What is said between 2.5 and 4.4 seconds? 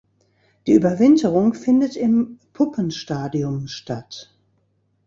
Puppenstadium statt.